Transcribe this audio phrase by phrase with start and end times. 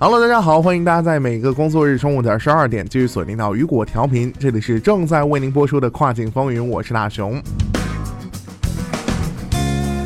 [0.00, 7.42] Hello，大家好，欢迎大家在每个工作日中午的十二点继续锁定到雨果调频，这里是正在为您播出的跨境风云，我是大熊。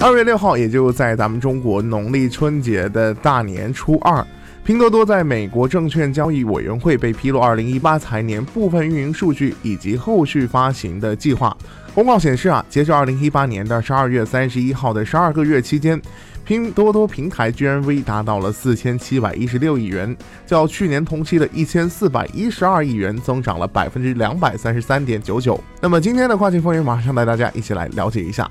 [0.00, 4.26] 二月六号，也就在咱们中国农历春节的大年初二，
[4.66, 11.56] 拼多多在美国证券交易委员会被披露二零一八财年部分运营数据以及后续发行的计划。
[11.94, 16.02] 公告显示啊，截至二零一八年的十二月三十一号的十二个月期间。
[16.44, 25.60] 拼多多平台 GMV 达到了四千七百一十六亿元，较去年同期的一千四百一十二亿元增长了百分之两百三十三点九九。
[25.80, 28.50] 那么今天的跨境风云，马上带大家一起来了解一下。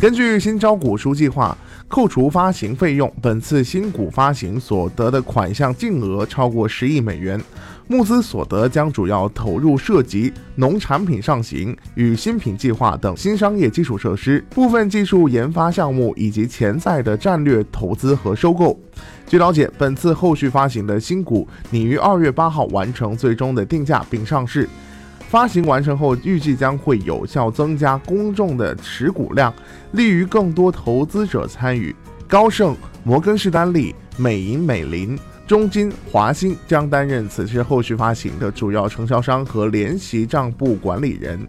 [0.00, 1.56] 根据新招股书计划，
[1.94, 7.40] 扣除发行费用，本次新股发行所得的款项净额超过十亿美元。
[7.86, 18.76] 募资所得将主要投入涉及农产品上行与新品计划等新商业基础设施、部分技术研发项目以及潜在的战略投资和收购。
[19.28, 24.68] 据了解，本次后续发行的新股拟于二月八号完成最终的定价并上市。
[25.28, 29.52] 发行完成后，预计将会有效增加公众的持股量，
[29.92, 31.94] 利于更多投资者参与。
[32.28, 35.18] 高盛、摩根士丹利、美银美林。
[35.46, 41.46] 中金、华兴将担任此次后续发行的主要承销商和联席账簿管理人。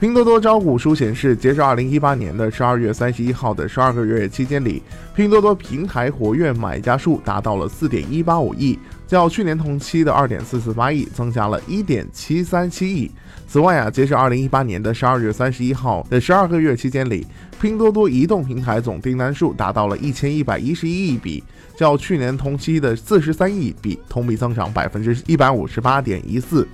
[0.00, 4.82] 拼多多招股书显示，截至二零一八年的十二月三十一号的十二个月期间里，
[5.14, 13.10] 拼多多平台活跃买家数达到了四点一八五亿，较去年同期的二点四四八亿增加了一点七三七亿。
[13.46, 17.26] 此外啊，截至二零一八年的十二月三十一号的十二个月期间里，
[17.60, 21.44] 拼多多移动平台总订单数达到了一千一百一十一亿笔，
[21.76, 26.66] 较去年同期的四十三亿笔同比增长百分之一百五十八点一四。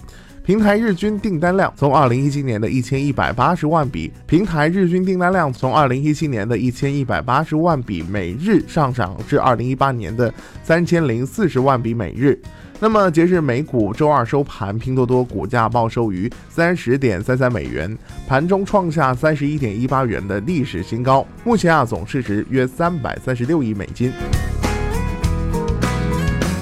[0.47, 12.41] 平台日均订单量从二零一七年的一千一百八十万笔，平台日均订单量从二零一七年的一千一百八十万笔每日上涨至二零一八年的三千零四十万笔每日。
[12.79, 17.99] 那么，截至美股周二收盘，拼多多股价报收于三十点三三美元，
[18.29, 21.27] 盘中创下三十一点一八元的历史新高。
[21.43, 24.12] 目前啊，总市值约三百三十六亿美金。